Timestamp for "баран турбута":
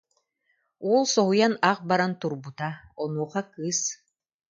1.89-2.69